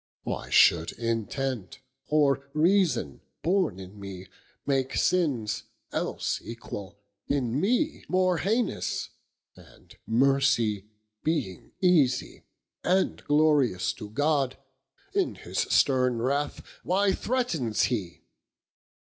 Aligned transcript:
Why 0.23 0.49
should 0.49 0.93
intent 0.93 1.77
or 2.07 2.49
reason, 2.55 3.21
borne 3.43 3.79
in 3.79 3.99
mee, 3.99 4.25
Make 4.65 4.95
sinnes, 4.95 5.61
else 5.91 6.41
equall, 6.43 6.99
in 7.27 7.59
mee 7.61 8.05
more 8.09 8.37
heinous? 8.39 9.09
And 9.55 9.95
mercy 10.07 10.87
being 11.23 11.73
easie, 11.81 12.45
and 12.83 13.23
glorious 13.25 13.93
To 13.93 14.09
God; 14.09 14.57
in 15.13 15.35
his 15.35 15.59
sterne 15.59 16.19
wrath, 16.19 16.63
why 16.81 17.11
threatens 17.13 17.83
hee? 17.83 18.23